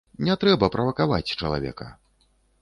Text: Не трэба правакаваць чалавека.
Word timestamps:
Не 0.27 0.35
трэба 0.43 0.69
правакаваць 0.75 1.33
чалавека. 1.43 1.91